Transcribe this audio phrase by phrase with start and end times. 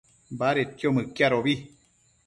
[0.39, 1.55] badedquio mëquiadobi